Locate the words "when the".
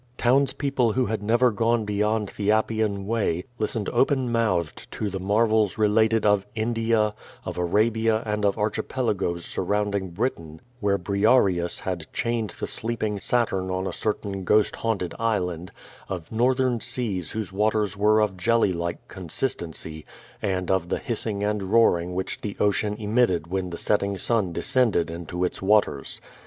23.45-23.77